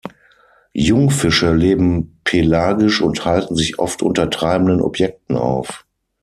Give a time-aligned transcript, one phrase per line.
[0.73, 5.85] Jungfische leben pelagisch und halten sich oft unter treibenden Objekten auf.